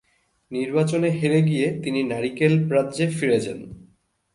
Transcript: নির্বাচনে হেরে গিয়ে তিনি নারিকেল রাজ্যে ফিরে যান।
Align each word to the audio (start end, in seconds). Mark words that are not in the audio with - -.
নির্বাচনে 0.51 1.09
হেরে 1.11 1.41
গিয়ে 1.41 1.67
তিনি 1.83 1.99
নারিকেল 2.03 2.53
রাজ্যে 2.69 3.05
ফিরে 3.09 3.39
যান। 3.39 3.59